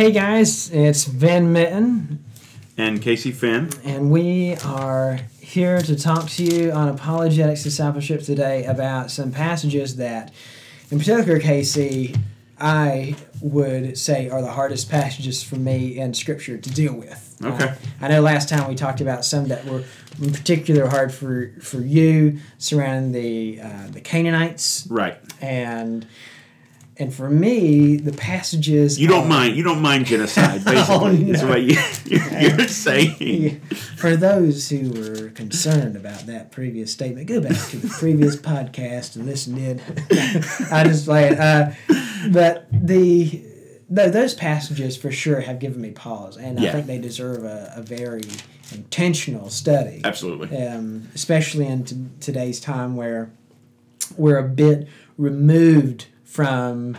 [0.00, 2.24] Hey guys, it's Van Mitten,
[2.78, 3.68] And Casey Finn.
[3.84, 9.96] and we are here to talk to you on apologetics discipleship today about some passages
[9.96, 10.32] that,
[10.90, 12.14] in particular, Casey,
[12.58, 17.36] I would say are the hardest passages for me in Scripture to deal with.
[17.44, 17.64] Okay.
[17.66, 19.84] Uh, I know last time we talked about some that were
[20.18, 25.18] in particular hard for, for you surrounding the uh, the Canaanites Right.
[25.42, 26.06] and
[27.00, 29.56] and for me the passages You don't are- mind.
[29.56, 30.94] You don't mind genocide, basically.
[30.94, 33.60] Oh, Is what you, you're, you're saying.
[33.96, 39.16] For those who were concerned about that previous statement, go back to the previous podcast
[39.16, 39.80] and listen in.
[40.70, 41.38] I just play it.
[41.40, 41.70] Uh,
[42.30, 46.98] but the th- those passages for sure have given me pause, and I think they
[46.98, 48.22] deserve a, a very
[48.72, 50.00] intentional study.
[50.04, 50.56] Absolutely.
[50.56, 53.30] Um, especially in t- today's time where
[54.16, 54.86] we're a bit
[55.18, 56.96] removed from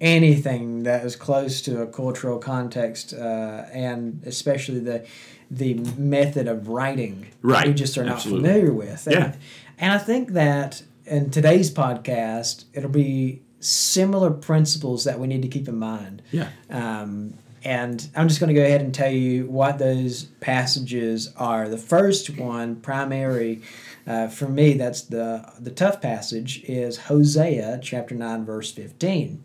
[0.00, 5.06] anything that is close to a cultural context, uh, and especially the
[5.50, 7.66] the method of writing Right.
[7.68, 8.48] we just are not Absolutely.
[8.50, 9.06] familiar with.
[9.10, 9.24] Yeah.
[9.24, 9.36] And,
[9.78, 15.48] and I think that in today's podcast, it'll be similar principles that we need to
[15.48, 16.22] keep in mind.
[16.32, 16.48] Yeah.
[16.70, 21.68] Um, and I'm just going to go ahead and tell you what those passages are.
[21.68, 23.62] The first one, primary
[24.06, 29.42] uh, for me, that's the the tough passage, is Hosea chapter nine, verse fifteen.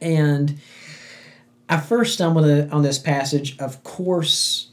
[0.00, 0.58] And
[1.68, 4.70] I first stumbled on this passage, of course,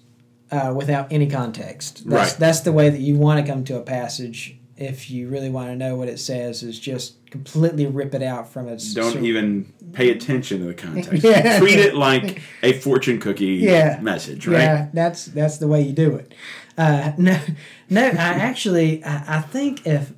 [0.52, 2.10] uh, without any context.
[2.10, 2.40] That's, Right.
[2.40, 5.70] that's the way that you want to come to a passage if you really want
[5.70, 8.94] to know what it says, is just completely rip it out from its.
[8.94, 11.24] Don't sur- even pay attention to the context.
[11.24, 11.60] Yeah.
[11.60, 14.00] Treat it like a fortune cookie Yeah.
[14.02, 14.60] message, right?
[14.60, 16.34] Yeah, that's that's the way you do it.
[16.78, 17.40] Uh, no,
[17.90, 18.02] no.
[18.02, 20.14] I actually, I, I think if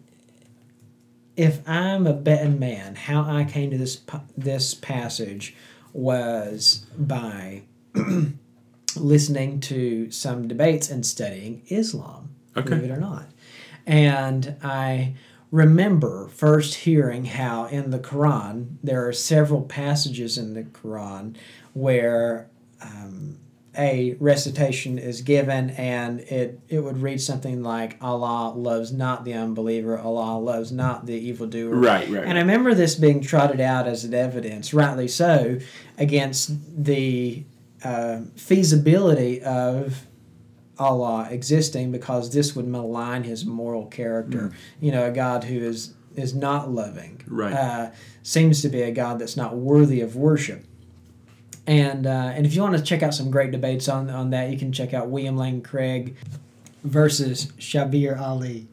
[1.38, 4.02] if I'm a betting man, how I came to this
[4.38, 5.56] this passage
[5.94, 7.64] was by
[8.96, 12.36] listening to some debates and studying Islam.
[12.56, 12.70] Okay.
[12.70, 13.26] Believe it or not,
[13.86, 15.16] and I
[15.52, 21.36] remember first hearing how in the Quran there are several passages in the Quran
[21.74, 22.50] where
[22.82, 23.38] um,
[23.78, 29.34] a recitation is given and it, it would read something like Allah loves not the
[29.34, 31.76] unbeliever, Allah loves not the evildoer.
[31.76, 32.24] Right, right.
[32.26, 35.60] And I remember this being trotted out as an evidence, rightly so,
[35.98, 37.44] against the
[37.84, 40.06] uh, feasibility of
[40.82, 44.52] Allah existing because this would malign his moral character.
[44.80, 47.54] You know, a God who is is not loving, Right.
[47.54, 47.92] Uh,
[48.24, 50.66] seems to be a God that's not worthy of worship.
[51.68, 54.50] And uh, and if you want to check out some great debates on on that,
[54.50, 56.16] you can check out William Lane Craig
[56.84, 58.68] versus Shabir Ali.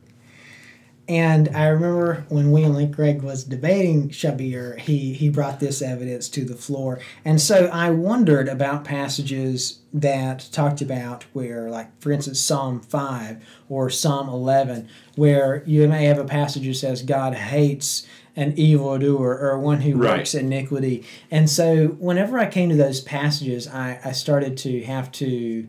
[1.09, 6.29] And I remember when William Lane Craig was debating Shabir, he, he brought this evidence
[6.31, 7.01] to the floor.
[7.25, 13.43] And so I wondered about passages that talked about where, like, for instance, Psalm 5
[13.71, 14.87] or Psalm 11,
[15.17, 19.97] where you may have a passage that says God hates an evildoer or one who
[19.97, 20.19] Right.
[20.19, 21.05] works iniquity.
[21.31, 25.67] And so whenever I came to those passages, I, I started to have to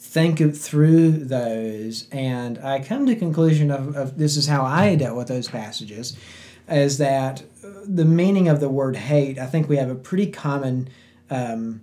[0.00, 2.08] think through those.
[2.10, 6.16] And i come to conclusion of, of this is how i dealt with those passages
[6.68, 10.26] is that uh, the meaning of the word hate i think we have a pretty
[10.30, 10.88] common
[11.30, 11.82] um,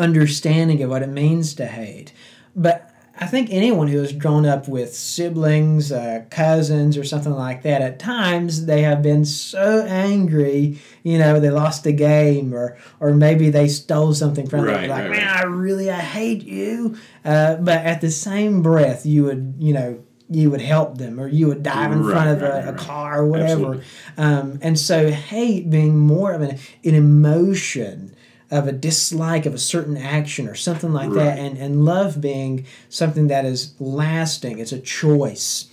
[0.00, 2.12] understanding of what it means to hate.
[2.56, 2.89] But
[3.20, 7.82] i think anyone who has grown up with siblings uh, cousins or something like that
[7.82, 13.12] at times they have been so angry you know they lost a game or or
[13.12, 15.36] maybe they stole something from them like right, man right.
[15.36, 16.96] I really I hate you.
[17.24, 21.26] Uh, but at the same breath, you would you know you would help them or
[21.26, 23.82] you would dive in Right, front of right, a, right, a car or whatever.
[24.16, 28.14] Um, and so hate being more of an, an emotion
[28.50, 32.66] of a dislike of a certain action or something like that, and and love being
[32.88, 34.58] something that is lasting.
[34.58, 35.66] It's a choice.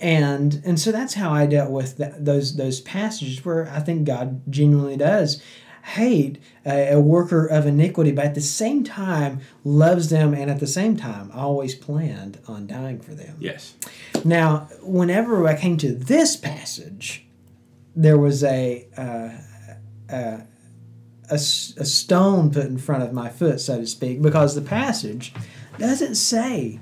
[0.00, 4.06] And and so that's how I dealt with that, those those passages where I think
[4.06, 5.42] God genuinely does
[5.82, 10.60] hate a, a worker of iniquity, but at the same time loves them, and at
[10.60, 13.36] the same time always planned on dying for them.
[13.40, 13.74] Yes.
[14.24, 17.26] Now, whenever I came to this passage,
[17.96, 19.30] there was a uh,
[20.14, 20.42] a,
[21.30, 25.32] a a stone put in front of my foot, so to speak, because the passage
[25.78, 26.80] doesn't say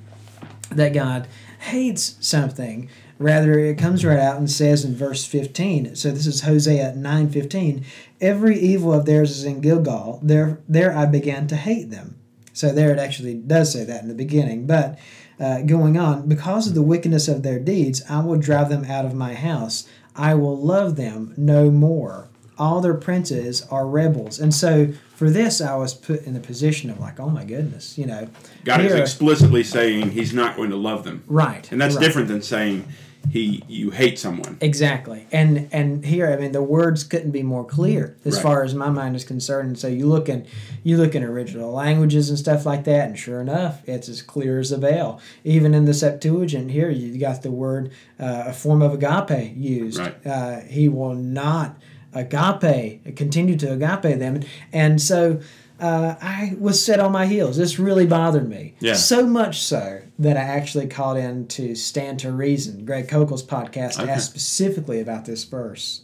[0.70, 1.28] that God
[1.58, 2.88] hates something.
[3.18, 5.96] Rather, it comes right out and says in verse 15.
[5.96, 7.82] So this is Hosea 9:15.
[8.20, 10.20] Every evil of theirs is in Gilgal.
[10.22, 12.16] There, there I began to hate them.
[12.52, 14.66] So there it actually does say that in the beginning.
[14.66, 14.98] But
[15.38, 19.04] uh, going on, because of the wickedness of their deeds, I will drive them out
[19.04, 19.86] of my house.
[20.14, 22.28] I will love them no more.
[22.58, 24.38] All their princes are rebels.
[24.40, 27.96] And so for this, I was put in the position of like, oh my goodness,
[27.98, 28.28] you know,
[28.64, 32.02] God is explicitly saying He's not going to love them, right, and that's right.
[32.04, 32.84] different than saying
[33.30, 34.58] He you hate someone.
[34.60, 38.42] Exactly, and and here, I mean, the words couldn't be more clear as Right.
[38.42, 39.68] far as my mind is concerned.
[39.68, 40.46] And so you look in,
[40.84, 44.58] you look in original languages and stuff like that, and sure enough, it's as clear
[44.60, 45.20] as a veil.
[45.44, 49.98] Even in the Septuagint here, you got the word, uh, a form of agape used.
[49.98, 50.26] Right.
[50.26, 51.76] Uh, he will not
[52.16, 54.42] agape, continue to agape them,
[54.72, 55.40] and so.
[55.78, 57.58] Uh, I was set on my heels.
[57.58, 58.76] This really bothered me.
[58.80, 58.94] Yeah.
[58.94, 63.96] So much so that I actually called in to Stand to Reason, Greg Koukl's podcast,
[63.96, 64.12] to Okay.
[64.12, 66.00] ask specifically about this verse.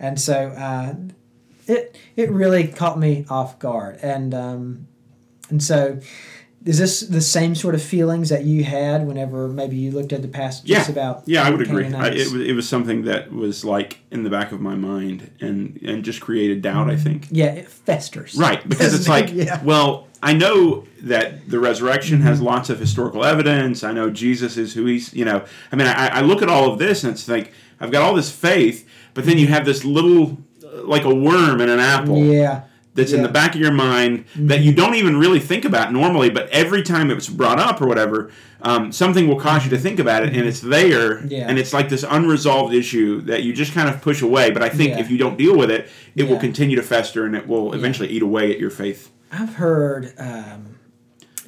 [0.00, 0.94] And so uh,
[1.68, 4.00] it it really caught me off guard.
[4.02, 4.88] And um,
[5.48, 6.00] and so
[6.64, 10.22] is this the same sort of feelings that you had whenever maybe you looked at
[10.22, 11.92] the passages Yeah, about yeah, I would agree.
[11.92, 15.30] I, it, was, it was something that was like in the back of my mind
[15.40, 16.90] and and just created doubt.
[16.90, 17.28] I think.
[17.30, 18.34] yeah, it festers.
[18.34, 19.62] Right, because it's like, yeah.
[19.62, 23.84] well, I know that the resurrection has lots of historical evidence.
[23.84, 25.44] I know Jesus is who he's, you know.
[25.70, 28.14] I mean, I, I look at all of this and it's like I've got all
[28.14, 32.18] this faith, but then you have this little, uh, like a worm in an apple
[32.18, 32.62] Yeah.
[32.94, 36.30] That's in the back of your mind that you don't even really think about normally,
[36.30, 38.30] but every time it's brought up or whatever,
[38.62, 41.46] um, something will cause you to think about it, and it's there, Yeah.
[41.48, 44.50] and it's like this unresolved issue that you just kind of push away.
[44.50, 45.00] But I think Yeah.
[45.00, 48.08] if you don't deal with it, it will continue to fester, and it will eventually
[48.08, 49.10] eat away at your faith.
[49.32, 50.76] I've heard um,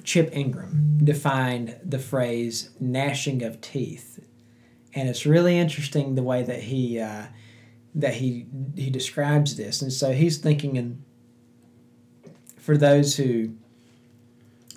[0.02, 4.18] Chip Ingram define the phrase gnashing of teeth,
[4.94, 7.26] and it's really interesting the way that he uh,
[7.94, 8.46] that he
[8.76, 9.80] he describes this.
[9.80, 11.02] And so he's thinking in
[12.66, 13.54] for those who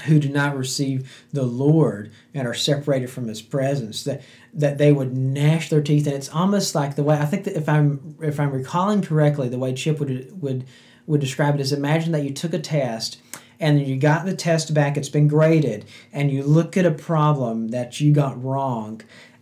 [0.06, 4.21] who do not receive the Lord and are separated from His presence, that
[4.53, 7.57] that they would gnash their teeth, and it's almost like the way I think that
[7.57, 10.65] if I'm if I'm recalling correctly, the way Chip would would
[11.07, 13.19] would describe it is imagine that you took a test
[13.59, 15.83] and then you got the test back, it's been graded,
[16.13, 19.01] and you look at a problem that you got wrong,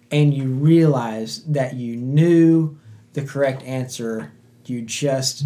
[0.10, 2.80] and you realize that you knew
[3.14, 4.32] the correct answer,
[4.70, 5.44] you just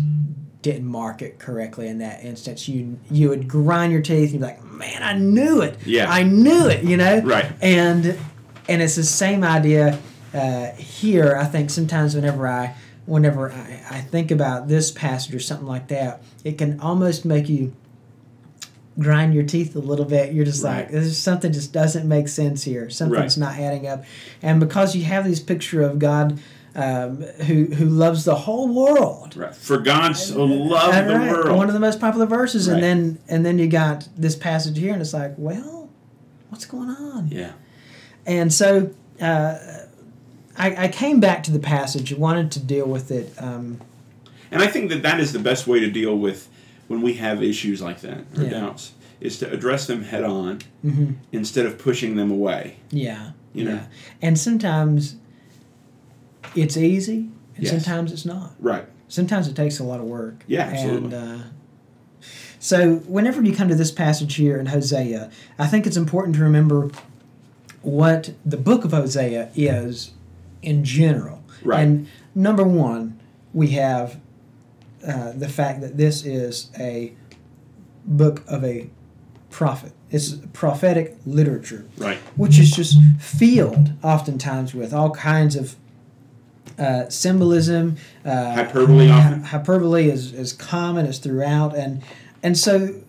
[0.61, 2.67] didn't mark it correctly in that instance.
[2.67, 5.77] You you would grind your teeth and you'd be like, man, I knew it.
[5.85, 6.09] Yeah.
[6.11, 7.19] I knew it, you know?
[7.21, 7.51] Right.
[7.61, 8.17] And
[8.69, 9.99] and it's the same idea
[10.33, 11.35] uh, here.
[11.35, 12.75] I think sometimes whenever I
[13.05, 17.49] whenever I, I think about this passage or something like that, it can almost make
[17.49, 17.73] you
[18.99, 20.33] grind your teeth a little bit.
[20.33, 20.91] You're just like, Right.
[20.91, 22.89] this is something just doesn't make sense here.
[22.89, 23.47] Something's Right.
[23.55, 24.03] not adding up.
[24.41, 26.39] And because you have this picture of God
[26.75, 29.35] um, who who loves the whole world.
[29.35, 29.53] Right.
[29.55, 31.57] For God so loved Right, the world.
[31.57, 32.75] One of the most popular verses, Right.
[32.75, 35.89] and then and then you got this passage here, and it's like, well,
[36.49, 37.27] what's going on?
[37.29, 37.51] yeah.
[38.25, 39.57] And so uh,
[40.57, 43.33] I, I came back to the passage, wanted to deal with it.
[43.39, 43.79] Um,
[44.51, 46.47] And I think that that is the best way to deal with
[46.87, 48.49] when we have issues like that or Yeah.
[48.51, 51.15] doubts is to address them head on mhm.
[51.31, 52.75] instead of pushing them away.
[52.91, 53.71] Yeah, You know?
[53.75, 53.83] yeah.
[54.21, 55.15] And sometimes
[56.55, 57.71] it's easy, and Yes.
[57.71, 58.53] sometimes it's not.
[58.59, 58.85] Right.
[59.07, 60.43] Sometimes it takes a lot of work.
[60.47, 61.13] Yeah, absolutely.
[61.17, 61.43] And uh,
[62.59, 66.43] so, whenever you come to this passage here in Hosea, I think it's important to
[66.43, 66.89] remember
[67.81, 70.11] what the book of Hosea is
[70.61, 71.43] in general.
[71.63, 71.79] Right.
[71.81, 73.19] And number one,
[73.53, 74.19] we have
[75.05, 77.13] uh, the fact that this is a
[78.05, 78.89] book of a
[79.49, 79.91] prophet.
[80.11, 82.17] It's prophetic literature Right.
[82.35, 85.75] which is just filled oftentimes with all kinds of
[86.77, 87.97] uh, symbolism.
[88.25, 89.43] Uh, Hyperbole often.
[89.43, 92.01] Hyperbole is, is common, is throughout, and
[92.43, 93.01] and so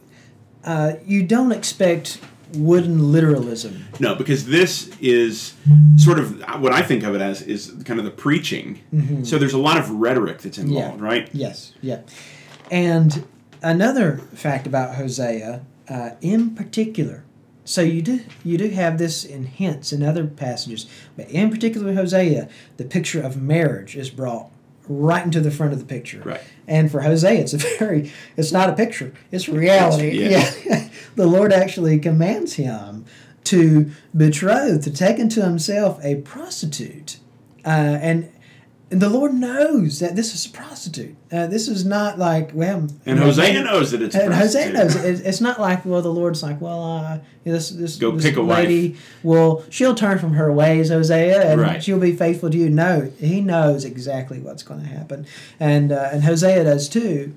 [0.64, 2.20] uh, you don't expect
[2.54, 3.84] wooden literalism.
[3.98, 5.54] No, because this is
[5.96, 8.80] sort of what I think of it as is kind of the preaching.
[9.24, 11.04] So there's a lot of rhetoric that's involved, Yeah.
[11.06, 11.30] right?
[11.32, 12.00] Yes, yeah.
[12.70, 13.24] And
[13.62, 17.24] another fact about Hosea, uh, in particular,
[17.64, 21.94] so you do you do have this in hints in other passages, but in particular
[21.94, 24.50] Hosea, the picture of marriage is brought
[24.88, 26.22] right into the front of the picture.
[26.24, 26.40] Right.
[26.66, 30.28] And for Hosea, it's a very it's not a picture; it's reality.
[30.28, 30.88] Yeah.
[31.16, 33.04] the Lord actually commands him
[33.44, 37.18] to betroth, to take unto himself a prostitute,
[37.64, 38.31] uh, and.
[38.92, 41.16] And the Lord knows that this is a prostitute.
[41.32, 42.86] Uh, this is not like well.
[43.06, 45.24] And Hosea knows that it's and Hosea knows it.
[45.26, 48.42] it's not like well the Lord's like well uh, this this, Go this pick a
[48.44, 48.66] wife.
[48.66, 51.82] lady well she'll turn from her ways Hosea and Right.
[51.82, 52.68] she'll be faithful to you.
[52.68, 55.26] No, he knows exactly what's going to happen,
[55.58, 57.32] and uh, and Hosea does too.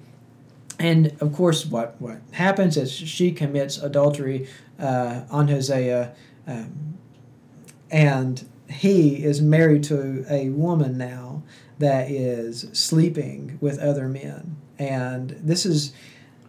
[0.78, 6.14] And of course, what what happens is she commits adultery uh, on Hosea,
[6.48, 6.98] um,
[7.90, 11.44] and he is married to a woman now
[11.80, 14.58] that is sleeping with other men.
[14.78, 15.94] And this is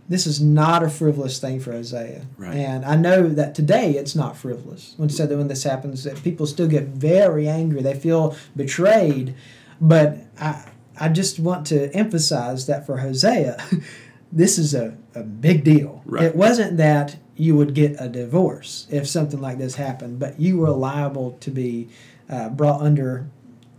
[0.09, 2.27] this is not a frivolous thing for Isaiah.
[2.37, 2.55] Right.
[2.55, 4.95] And I know that today it's not frivolous.
[4.97, 7.83] When said that when this happens, that people still get very angry.
[7.83, 9.35] They feel betrayed.
[9.81, 10.65] But I
[10.99, 13.63] I just want to emphasize that for Hosea,
[14.33, 16.03] this is a, a big deal.
[16.05, 16.25] Right.
[16.25, 20.59] It wasn't that you would get a divorce if something like this happened, but you
[20.59, 21.89] were liable to be
[22.29, 23.29] uh, brought under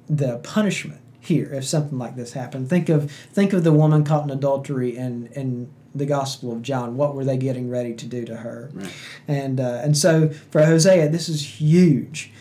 [0.10, 2.70] the punishment here if something like this happened.
[2.70, 6.96] Think of think of the woman caught in adultery in in the Gospel of John.
[6.96, 8.70] What were they getting ready to do to her?
[8.74, 8.94] Right.
[9.28, 12.32] And uh, and so for Hosea, this is huge.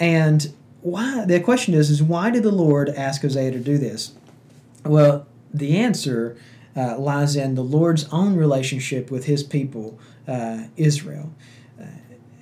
[0.00, 1.24] And why?
[1.26, 4.14] The question is, is why did the Lord ask Hosea to do this?
[4.84, 6.36] Well, the answer
[6.76, 11.32] uh, lies in the Lord's own relationship with His people, uh, Israel.
[11.80, 11.84] Uh,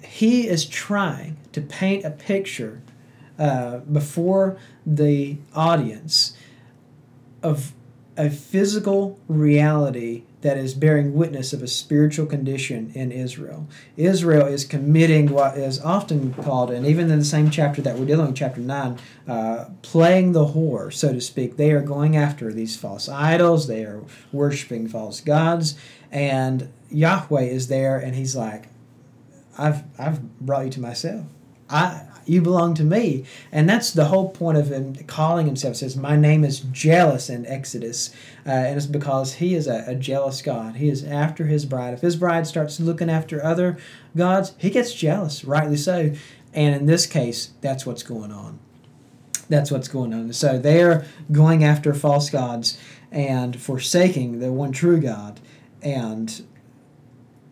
[0.02, 2.82] he is trying to paint a picture
[3.38, 6.37] uh, before the audience
[7.42, 7.72] of
[8.16, 13.68] a physical reality that is bearing witness of a spiritual condition in Israel.
[13.97, 18.06] Israel is committing what is often called, and even in the same chapter that we're
[18.06, 21.56] dealing with, chapter 9, uh, playing the whore, so to speak.
[21.56, 25.78] They are going after these false idols, they are worshiping false gods,
[26.11, 28.68] and Yahweh is there, and he's like,
[29.59, 31.26] I've, I've brought you to myself.
[31.68, 33.25] I, you belong to me.
[33.50, 35.76] And that's the whole point of him calling himself.
[35.76, 38.10] Says, My name is jealous in Exodus.
[38.46, 40.76] Uh, and it's because he is a, a, jealous God.
[40.76, 41.92] He is after his bride.
[41.92, 43.78] If his bride starts looking after other
[44.16, 46.12] gods, he gets jealous, rightly so.
[46.54, 48.60] And in this case, that's what's going on.
[49.49, 50.32] That's what's going on.
[50.32, 52.78] So they're going after false gods
[53.10, 55.40] and forsaking the one true God.
[55.82, 56.42] And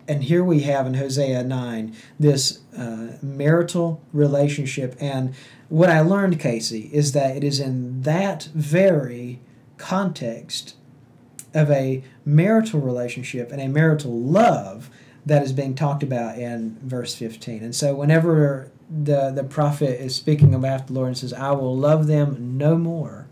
[0.09, 4.97] and here we have in Hosea 9 this uh, marital relationship.
[4.99, 5.35] And
[5.69, 9.41] what I learned, Casey, is that it is in that very
[9.77, 10.75] context
[11.53, 14.89] of a marital relationship and a marital love
[15.27, 17.63] that is being talked about in verse 15.
[17.63, 21.77] And so whenever the, the prophet is speaking about the Lord and says, I will
[21.77, 23.29] love them no more,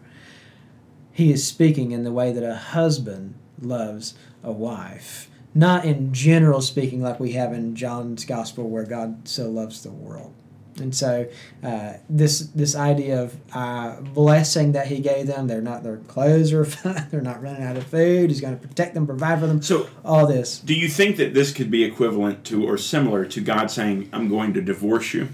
[1.11, 6.61] he is speaking in the way that a husband loves a wife not in general
[6.61, 10.33] speaking like we have in John's gospel where God so loves the world.
[10.79, 11.27] And so
[11.65, 16.53] uh, this this idea of uh, blessing that he gave them, they're not their clothes
[16.53, 18.29] are fine, they're not running out of food.
[18.29, 19.63] He's going to protect them, provide for them.
[19.63, 20.59] So all this.
[20.61, 24.29] Do you think that this could be equivalent to or similar to God saying, "I'm
[24.29, 25.29] going to divorce you"?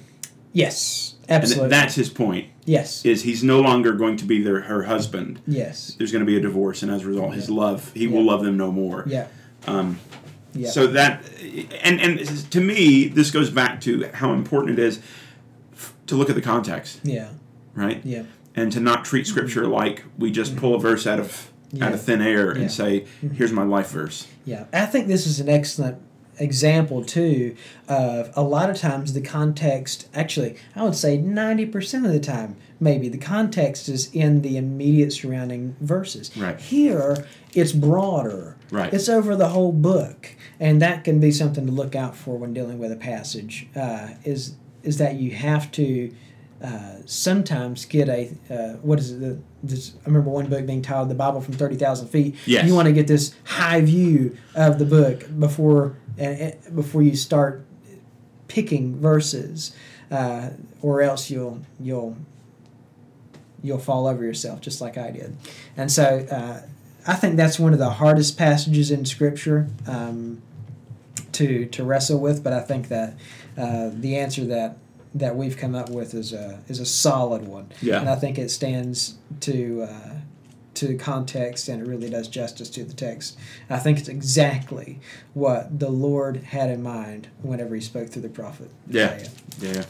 [0.52, 1.64] Yes, absolutely.
[1.64, 2.48] And that's his point.
[2.64, 3.04] Yes.
[3.04, 5.40] Is he's no longer going to be their her husband.
[5.46, 5.94] Yes.
[5.98, 8.10] There's going to be a divorce, and as a result, his love, he Yeah.
[8.16, 9.04] will love them no more.
[9.08, 9.26] Yeah.
[9.66, 9.98] Um,
[10.54, 10.68] Yeah.
[10.68, 11.22] So that,
[11.82, 15.00] and and to me, this goes back to how important it is
[15.72, 17.28] f- to look at the context, yeah.
[17.74, 18.04] right?
[18.04, 18.24] Yeah.
[18.54, 19.30] And to not treat mm-hmm.
[19.30, 20.88] Scripture like we just pull a mm-hmm.
[20.88, 21.50] verse out of
[21.80, 22.60] out of thin air Yeah.
[22.62, 23.34] and say, mm-hmm.
[23.34, 25.98] "Here's my life verse." Yeah, I think this is an excellent
[26.42, 27.56] example too
[27.88, 32.56] of a lot of times the context actually I would say 90% of the time
[32.80, 36.36] maybe the context is in the immediate surrounding verses.
[36.36, 36.58] Right.
[36.60, 38.56] Here it's broader.
[38.70, 38.92] Right.
[38.92, 42.52] It's over the whole book and that can be something to look out for when
[42.52, 46.12] dealing with a passage uh, is is that you have to
[46.62, 49.20] uh, sometimes get a uh, what is it?
[49.20, 52.66] The, this, I remember one book being titled "The Bible from Thirty Thousand Feet." Yes.
[52.66, 57.16] You want to get this high view of the book before and, and before you
[57.16, 57.64] start
[58.46, 59.74] picking verses,
[60.10, 60.50] uh,
[60.80, 62.16] or else you'll you'll
[63.62, 65.36] you'll fall over yourself just like I did.
[65.76, 66.62] And so uh,
[67.06, 70.42] I think that's one of the hardest passages in Scripture um,
[71.32, 72.44] to to wrestle with.
[72.44, 73.14] But I think that
[73.56, 74.76] uh, the answer that
[75.14, 77.70] that we've come up with is a is a solid one.
[77.80, 78.00] Yeah.
[78.00, 80.14] And I think it stands to uh,
[80.74, 83.38] to context and it really does justice to the text.
[83.68, 85.00] I think it's exactly
[85.34, 88.70] what the Lord had in mind whenever He spoke through the prophet.
[88.88, 89.10] Yeah.
[89.10, 89.30] Isaiah.
[89.60, 89.84] Yeah.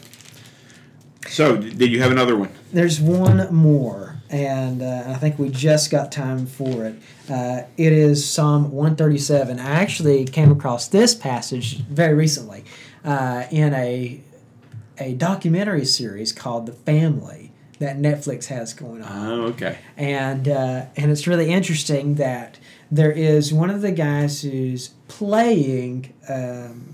[1.29, 2.49] So, did you have another one?
[2.73, 6.95] There's one more, and uh, I think we just got time for it.
[7.29, 9.57] Uh, it is Psalm 137.
[9.57, 12.65] I actually came across this passage very recently
[13.05, 14.21] uh, in a
[14.97, 19.77] a documentary series called The Family that Netflix has going on Oh, okay.
[19.97, 22.57] and uh, and it's really interesting that
[22.91, 26.93] there is one of the guys who's playing um,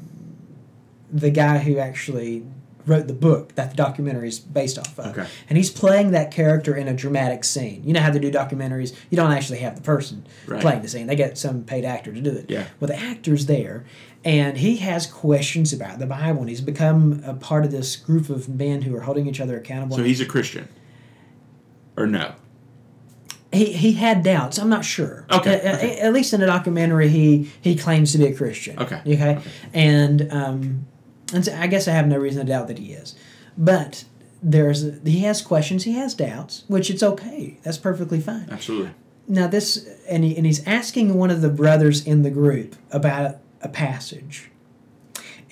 [1.11, 2.43] the guy who actually
[2.89, 5.27] wrote the book that the documentary is based off of, Okay.
[5.47, 7.81] and he's playing that character in a dramatic scene.
[7.85, 10.59] You know how they do documentaries; you don't actually have the person Right.
[10.61, 12.45] playing the scene; they get some paid actor to do it.
[12.49, 12.65] Yeah.
[12.79, 13.85] Well, the actor's there,
[14.25, 18.29] and he has questions about the Bible, and he's become a part of this group
[18.29, 19.95] of men who are holding each other accountable.
[19.95, 20.67] So he's a Christian,
[21.95, 22.33] or no?
[23.51, 24.59] he, he had doubts.
[24.59, 25.25] I'm not sure.
[25.31, 25.99] Okay, At, at- okay.
[25.99, 28.77] at least in the documentary, he he claims to be a Christian.
[28.79, 29.39] Okay, Okay.
[29.73, 30.85] And um,
[31.33, 33.15] and so I guess I have no reason to doubt that he is,
[33.57, 34.05] but
[34.41, 37.57] there's he has questions, he has doubts, which it's okay.
[37.63, 38.47] That's perfectly fine.
[38.49, 38.91] Absolutely.
[39.27, 43.37] Now this and he, and he's asking one of the brothers in the group about
[43.61, 44.49] a passage,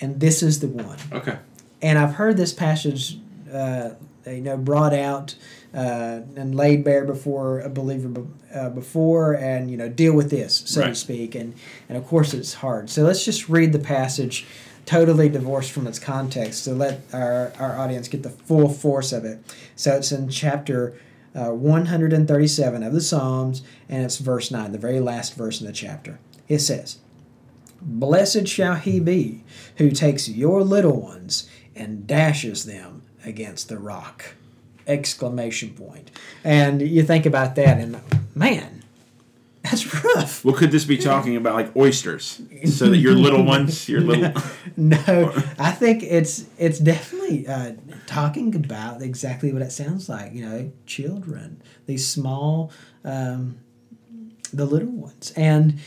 [0.00, 1.36] and this is the one Okay.
[1.82, 3.18] and I've heard this passage,
[3.52, 3.90] uh,
[4.26, 5.34] you know, brought out
[5.78, 10.28] uh, and laid bare before a believer be- uh, before, and you know, deal with
[10.28, 11.54] this, so to speak, and
[11.88, 12.90] and of course it's hard.
[12.90, 14.44] So let's just read the passage,
[14.86, 19.24] totally divorced from its context, to let our our audience get the full force of
[19.24, 19.38] it.
[19.76, 20.98] So it's in chapter.
[21.34, 25.72] Uh, 137 of the Psalms, and it's verse 9, the very last verse in the
[25.72, 26.18] chapter.
[26.48, 26.98] It says,
[27.80, 29.44] Blessed shall he be
[29.76, 34.34] who takes your little ones and dashes them against the rock.
[34.88, 36.10] Exclamation point.
[36.42, 38.00] And you think about that and
[38.34, 38.78] man,
[39.62, 40.44] that's rough.
[40.44, 44.32] Well, could this be talking about like oysters, so that your little ones, your little,
[44.76, 47.72] No, I think it's it's definitely uh,
[48.06, 50.32] talking about exactly what it sounds like.
[50.32, 52.72] You know, children, these small,
[53.04, 53.58] um,
[54.52, 55.78] the little ones, and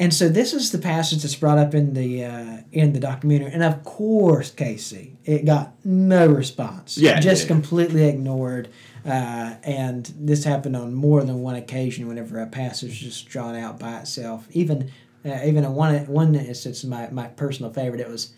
[0.00, 3.52] and so this is the passage that's brought up in the uh, in the documentary,
[3.52, 6.98] and of course, Casey, it got no response.
[6.98, 7.54] Yeah, just yeah, yeah.
[7.60, 8.68] completely ignored.
[9.06, 12.08] Uh, and this happened on more than one occasion.
[12.08, 14.90] Whenever a passage is just drawn out by itself, even
[15.24, 18.32] uh, even in one one instance, my my personal favorite, it was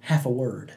[0.00, 0.72] half a word.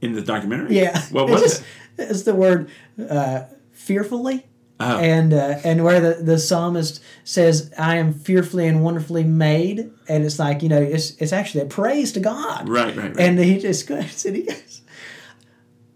[0.00, 0.76] in the documentary.
[0.76, 1.66] Yeah, What was just- it?
[2.10, 2.70] It's the word
[3.10, 4.46] uh, fearfully.
[4.80, 4.98] Oh.
[4.98, 10.24] And uh, and where the, the psalmist says, "I am fearfully and wonderfully made," and
[10.24, 12.68] it's like you know, it's it's actually a praise to God.
[12.68, 13.20] Right, right, right.
[13.20, 14.82] And he just goes and he goes,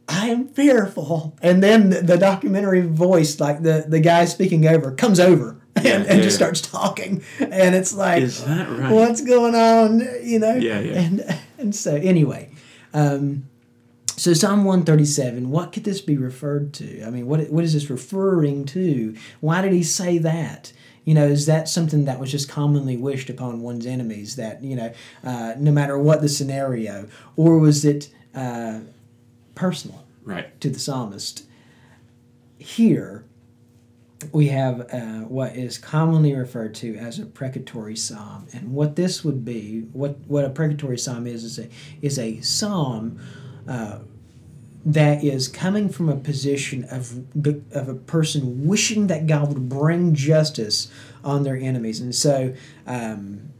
[0.08, 4.92] "I am fearful," and then the, the documentary voice, like the the guy speaking over,
[4.92, 6.46] comes over and, Yeah, and yeah, just yeah.
[6.46, 8.92] starts talking, and it's like, Is that right?
[8.92, 10.00] What's going on?
[10.22, 10.54] You know.
[10.54, 11.00] Yeah, yeah.
[11.00, 12.50] And and so anyway.
[12.94, 13.48] Um,
[14.18, 17.04] so Psalm 137, what could this be referred to?
[17.04, 19.14] I mean, what what is this referring to?
[19.40, 20.72] Why did he say that?
[21.04, 24.36] You know, is that something that was just commonly wished upon one's enemies?
[24.36, 28.80] That you know, uh, no matter what the scenario, or was it uh,
[29.54, 30.60] personal Right.
[30.60, 31.44] to the psalmist?
[32.58, 33.24] Here,
[34.32, 39.24] we have uh, what is commonly referred to as a precatory psalm, and what this
[39.24, 41.68] would be, what what a precatory psalm is, is a
[42.02, 43.20] is a psalm
[43.68, 43.98] uh,
[44.86, 47.24] that is coming from a position of
[47.72, 50.90] of a person wishing that God would bring justice
[51.22, 52.54] on their enemies, and so.
[52.86, 53.50] Um,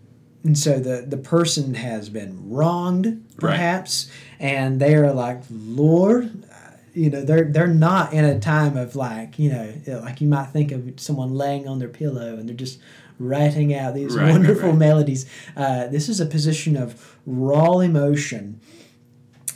[0.44, 3.50] and so the, the person has been wronged, Right.
[3.50, 8.76] perhaps, and they are like, Lord, uh, you know, they're they're not in a time
[8.76, 12.48] of like, you know, like you might think of someone laying on their pillow and
[12.48, 12.78] they're just
[13.18, 14.78] writing out these Right, right, wonderful right.
[14.78, 15.26] melodies.
[15.56, 18.60] Uh, this is a position of raw emotion,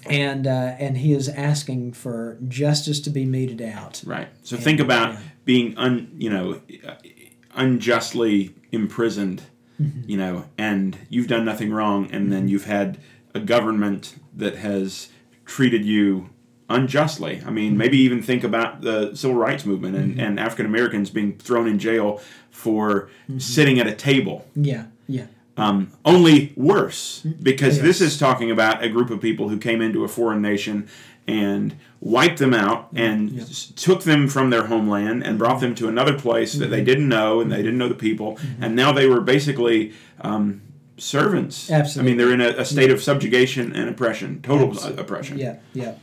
[0.06, 4.02] and uh, and he is asking for justice to be meted out.
[4.06, 4.28] Right.
[4.42, 5.20] So And- think about yeah.
[5.44, 6.60] being un, you know,
[7.54, 9.42] unjustly imprisoned,
[9.80, 10.10] Mm-hmm.
[10.10, 12.98] you know, and you've done nothing wrong, and then you've had
[13.34, 15.08] a government that has
[15.46, 16.28] treated you
[16.68, 17.36] unjustly.
[17.36, 17.54] I Mm-hmm.
[17.54, 21.66] mean, maybe even think about the civil rights movement and, and African Americans being thrown
[21.66, 23.38] in jail for Mm-hmm.
[23.38, 24.46] sitting at a table.
[24.54, 29.58] Yeah, yeah, Um, only worse, because this is talking about a group of people who
[29.58, 30.88] came into a foreign nation
[31.28, 33.44] and wiped them out and yeah.
[33.76, 36.72] took them from their homeland and brought them to another place that Mm-hmm.
[36.72, 40.62] they didn't know and they didn't know the people, and now they were basically um,
[40.96, 41.70] servants.
[41.70, 42.00] Absolutely.
[42.00, 45.02] I mean, they're in a, a state of subjugation and oppression, total Absolutely.
[45.02, 45.38] oppression.
[45.38, 45.94] Yeah, yeah.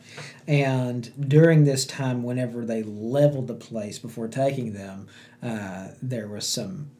[0.48, 5.08] And during this time, whenever they leveled the place before taking them,
[5.44, 6.92] uh, there was some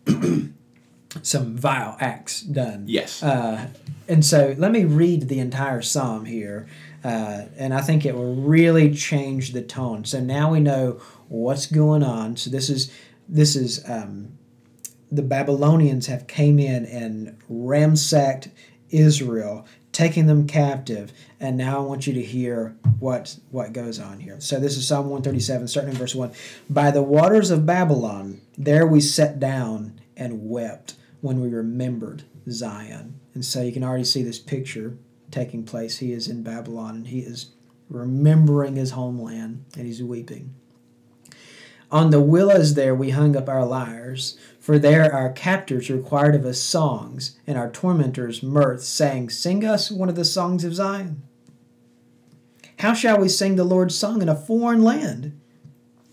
[1.22, 2.86] some vile acts done.
[2.88, 3.24] Yes.
[3.24, 3.70] Uh,
[4.08, 6.68] and so let me read the entire psalm here,
[7.04, 10.06] uh, and I think it will really change the tone.
[10.06, 12.38] So now we know what's going on.
[12.38, 12.92] So this is
[13.28, 14.38] this is um,
[15.12, 18.50] the Babylonians have came in and ransacked
[18.90, 21.14] Israel, taking them captive.
[21.40, 24.40] And now I want you to hear what what goes on here.
[24.40, 26.32] So this is Psalm 137, starting in verse 1.
[26.70, 33.20] By the waters of Babylon, there we sat down and wept when we remembered Zion.
[33.34, 34.98] And so you can already see this picture
[35.32, 35.98] taking place.
[35.98, 37.52] He is in Babylon and he is
[37.90, 40.54] remembering his homeland and he's weeping.
[41.92, 46.46] On the willows there we hung up our lyres, for there our captors required of
[46.46, 51.24] us songs, and our tormentors mirth, saying, Sing us one of the songs of Zion.
[52.78, 55.39] How shall we sing the Lord's song in a foreign land?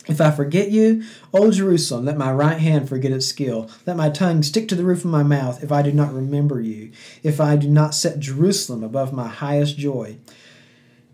[0.09, 1.03] If I forget you,
[1.35, 3.69] O Jerusalem, let my right hand forget its skill.
[3.87, 6.61] Let my tongue stick to the roof of my mouth if I do not remember
[6.61, 6.93] you,
[7.25, 10.19] if I do not set Jerusalem above my highest joy.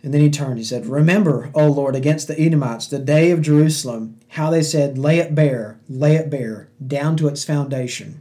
[0.02, 3.40] And then he turned, he said, Remember, O Lord, against the Edomites, the day of
[3.40, 8.20] Jerusalem, how they said, Lay it bare, lay it bare, down to its foundation.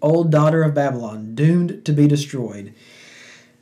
[0.00, 2.72] Old daughter of Babylon, doomed to be destroyed.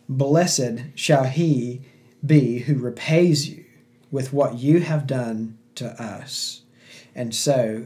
[0.09, 1.81] Blessed shall he
[2.25, 3.65] be who repays you
[4.11, 6.63] with what you have done to us.
[7.15, 7.85] And so,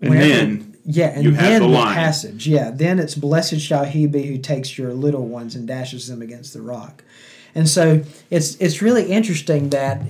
[0.00, 1.94] and then yeah, and you then have the the line.
[1.94, 6.08] passage, yeah, then it's blessed shall he be who takes your little ones and dashes
[6.08, 7.04] them against the rock.
[7.54, 10.00] And so it's it's really interesting that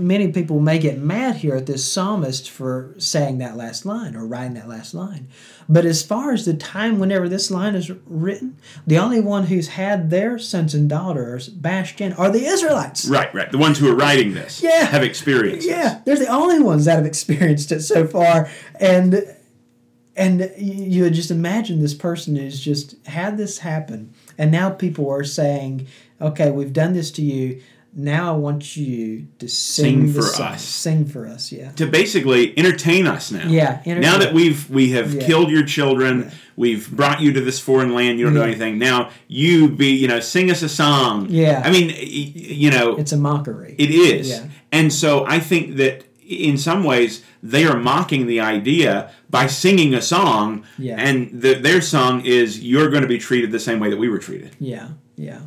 [0.00, 4.26] many people may get mad here at this psalmist for saying that last line or
[4.26, 5.28] writing that last line.
[5.68, 8.56] But as far as the time whenever this line is written,
[8.86, 13.06] the only one who's had their sons and daughters bashed in are the Israelites.
[13.08, 14.84] right, right, the ones who are writing this Yeah.
[14.86, 15.76] have experienced this.
[15.76, 18.48] Yeah, they're the only ones that have experienced it so far,
[18.80, 19.22] and
[20.16, 25.08] and you would just imagine this person who's just had this happen, and now people
[25.08, 25.86] are saying,
[26.20, 27.60] "Okay, we've done this to you.
[27.94, 30.46] Now I want you to sing, Sing for song.
[30.52, 33.48] us." Sing for us, yeah, to basically entertain us now.
[33.48, 35.26] Yeah, Now that we've we have Yeah.
[35.26, 38.18] killed your children, we've brought you to this foreign land.
[38.18, 38.78] You don't know anything.
[38.78, 41.26] Now you be you know sing us a song.
[41.30, 41.62] Yeah.
[41.64, 43.74] I mean you know it's a mockery.
[43.78, 44.42] it is, Yeah.
[44.70, 49.94] and so I think that in some ways they are mocking the idea by singing
[49.94, 50.96] a song, Yeah.
[50.98, 54.08] and the, their song is you're going to be treated the same way that we
[54.08, 54.50] were treated.
[54.60, 55.40] Yeah, yeah,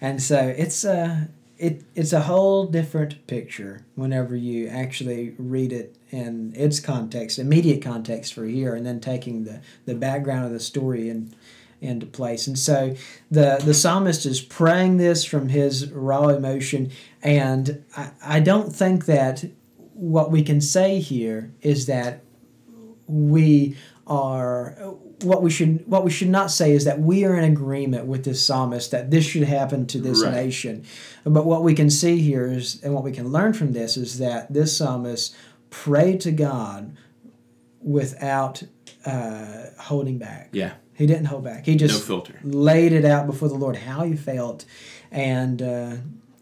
[0.00, 1.28] and so it's a
[1.60, 7.82] it it's a whole different picture whenever you actually read it in its context, immediate
[7.82, 11.36] context for here, and then taking the the background of the story and
[11.82, 12.46] into place.
[12.46, 12.94] And so
[13.30, 16.90] the the psalmist is praying this from his raw emotion,
[17.22, 19.44] and I, I don't think that
[19.92, 22.22] what we can say here is that
[23.06, 23.76] we
[24.10, 24.70] are
[25.22, 28.24] what we should what we should not say is that we are in agreement with
[28.24, 30.34] this psalmist that this should happen to this Right.
[30.34, 30.82] nation
[31.24, 34.18] but what we can see here is and what we can learn from this is
[34.18, 35.34] that this psalmist
[35.70, 36.96] prayed to god
[37.80, 38.62] without
[39.06, 42.38] uh, holding back Yeah, he didn't hold back he just no filter.
[42.42, 44.64] laid it out before the Lord how he felt,
[45.10, 45.96] and uh,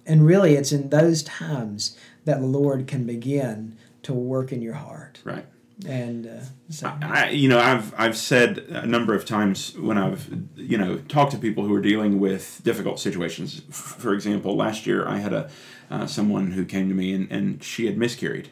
[0.07, 4.75] and really it's in those times that the Lord can begin to work in your
[4.75, 5.21] heart.
[5.25, 5.47] Right.
[5.87, 10.29] And uh, so I, you know, I've I've said a number of times when I've
[10.57, 13.63] you know talked to people who are dealing with difficult situations.
[13.71, 15.51] For example, last year I had a
[15.91, 18.51] uh, someone who came to me and, and she had miscarried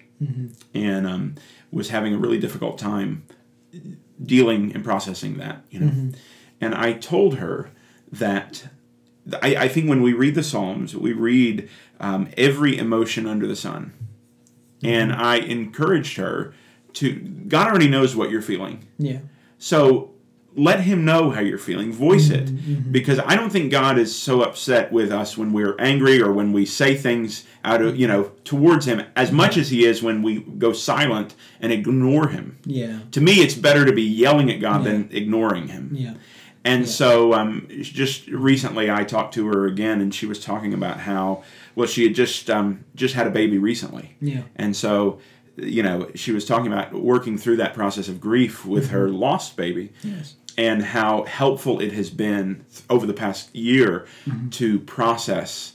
[0.73, 1.35] and um,
[1.71, 3.25] was having a really difficult time
[4.25, 5.65] dealing and processing that.
[5.71, 6.13] You know,
[6.61, 7.71] and I told her
[8.13, 8.69] that
[9.43, 11.69] I, I think when we read the Psalms, we read
[12.01, 13.93] um, every emotion under the sun.
[14.83, 16.55] And I encouraged her
[16.97, 17.13] to,
[17.49, 18.87] God already knows what you're feeling.
[18.99, 19.19] yeah,
[19.59, 20.11] So
[20.55, 22.47] let Him know how you're feeling, voice it.
[22.47, 26.33] Mm-hmm, Because I don't think God is so upset with us when we're angry or
[26.33, 30.03] when we say things out of, you know, towards Him as much as He is
[30.03, 32.59] when we go silent and ignore Him.
[32.65, 35.91] yeah, To me, it's better to be yelling at God than ignoring Him.
[35.93, 36.15] yeah,
[36.65, 41.01] And so, um, just recently, I talked to her again, and she was talking about
[41.01, 41.43] how
[41.75, 45.19] well she had just um, just had a baby recently, yeah, and so
[45.57, 49.57] you know she was talking about working through that process of grief with her lost
[49.57, 54.07] baby, yes, and how helpful it has been over the past year
[54.53, 55.73] to process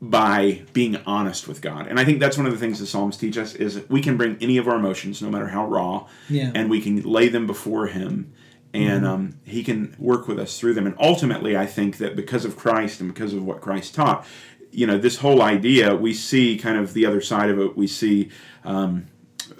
[0.00, 1.86] by being honest with God.
[1.86, 4.16] And I think that's one of the things the Psalms teach us is we can
[4.16, 6.50] bring any of our emotions, no matter how raw, Yeah.
[6.56, 8.32] and we can lay them before Him,
[8.74, 10.86] and um, He can work with us through them.
[10.86, 14.26] And ultimately, I think that because of Christ and because of what Christ taught,
[14.72, 17.76] you know, this whole idea, we see kind of the other side of it.
[17.76, 18.30] We see.
[18.64, 19.06] Um,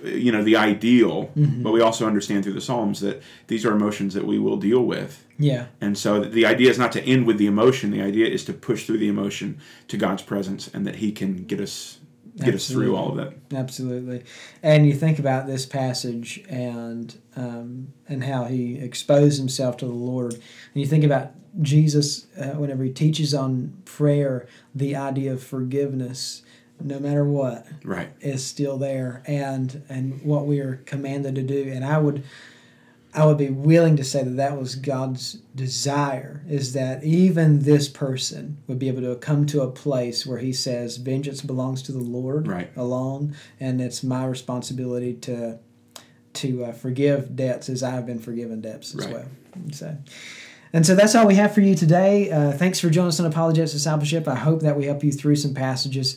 [0.04, 4.14] you know the ideal but we also understand through the psalms that these are emotions
[4.14, 5.24] that we will deal with.
[5.38, 7.90] Yeah, and so the idea is not to end with the emotion.
[7.90, 11.44] The idea is to push through the emotion to god's presence and that he can
[11.44, 11.98] get us
[12.36, 13.34] get us through all of that.
[13.54, 14.24] Absolutely.
[14.62, 19.92] And you think about this passage and um, and how he exposed himself to the
[19.92, 20.42] Lord, and
[20.74, 26.42] you think about Jesus uh, whenever he teaches on prayer, the idea of forgiveness,
[26.84, 27.66] no matter what.
[27.84, 32.22] right is still there and and what we are commanded to do and i would
[33.14, 37.88] i would be willing to say that that was god's desire is that even this
[37.88, 41.92] person would be able to come to a place where he says vengeance belongs to
[41.92, 42.70] the lord Right.
[42.76, 45.58] alone and it's my responsibility to
[46.34, 49.14] to uh, forgive debts as i have been forgiven debts as Right.
[49.14, 49.26] well
[49.72, 49.96] so
[50.74, 52.30] and so that's all we have for you today.
[52.30, 54.26] Uh, thanks for joining us on Apologetics Discipleship.
[54.26, 56.16] I hope that we help you through some passages,